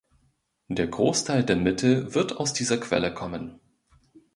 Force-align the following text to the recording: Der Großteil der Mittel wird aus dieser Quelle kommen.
Der 0.67 0.87
Großteil 0.87 1.43
der 1.43 1.57
Mittel 1.57 2.15
wird 2.15 2.35
aus 2.37 2.53
dieser 2.53 2.79
Quelle 2.79 3.13
kommen. 3.13 3.59